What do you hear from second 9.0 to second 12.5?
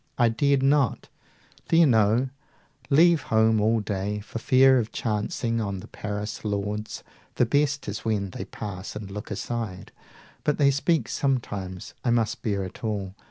look aside; But they speak sometimes; I must